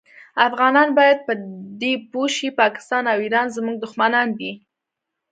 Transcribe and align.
افغانان 0.47 0.89
باید 0.97 1.19
په 1.27 1.33
دي 1.81 1.93
پوه 2.11 2.27
شي 2.35 2.49
پاکستان 2.61 3.03
او 3.11 3.17
ایران 3.25 3.47
زمونږ 3.55 3.75
دوښمنان 3.79 4.27
دي 4.39 4.51